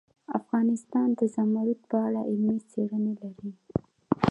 افغانستان 0.39 1.07
د 1.19 1.21
زمرد 1.35 1.79
په 1.91 1.97
اړه 2.07 2.21
علمي 2.29 2.57
څېړنې 2.69 3.13
لري. 3.21 3.51